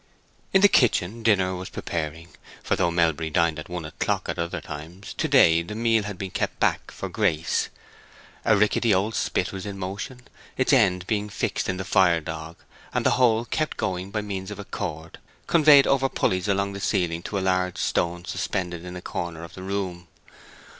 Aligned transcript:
In 0.51 0.61
the 0.61 0.67
kitchen 0.67 1.21
dinner 1.21 1.53
was 1.53 1.69
preparing; 1.69 2.29
for 2.63 2.75
though 2.75 2.89
Melbury 2.89 3.29
dined 3.29 3.59
at 3.59 3.69
one 3.69 3.85
o'clock 3.85 4.27
at 4.27 4.39
other 4.39 4.59
times, 4.59 5.13
to 5.13 5.27
day 5.27 5.61
the 5.61 5.75
meal 5.75 6.05
had 6.05 6.17
been 6.17 6.31
kept 6.31 6.59
back 6.59 6.89
for 6.89 7.07
Grace. 7.07 7.69
A 8.43 8.57
rickety 8.57 8.95
old 8.95 9.13
spit 9.13 9.53
was 9.53 9.63
in 9.63 9.77
motion, 9.77 10.21
its 10.57 10.73
end 10.73 11.05
being 11.05 11.29
fixed 11.29 11.69
in 11.69 11.77
the 11.77 11.85
fire 11.85 12.19
dog, 12.19 12.57
and 12.91 13.05
the 13.05 13.11
whole 13.11 13.45
kept 13.45 13.77
going 13.77 14.09
by 14.09 14.21
means 14.23 14.49
of 14.49 14.57
a 14.57 14.65
cord 14.65 15.19
conveyed 15.45 15.85
over 15.85 16.09
pulleys 16.09 16.47
along 16.47 16.73
the 16.73 16.79
ceiling 16.79 17.21
to 17.21 17.37
a 17.37 17.47
large 17.47 17.77
stone 17.77 18.25
suspended 18.25 18.83
in 18.83 18.95
a 18.95 19.03
corner 19.03 19.43
of 19.43 19.53
the 19.53 19.61
room. 19.61 20.07